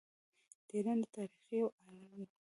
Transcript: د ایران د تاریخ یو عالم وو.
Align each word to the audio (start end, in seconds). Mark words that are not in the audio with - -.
د 0.67 0.69
ایران 0.77 0.97
د 1.01 1.05
تاریخ 1.15 1.43
یو 1.59 1.67
عالم 1.85 2.11
وو. 2.17 2.25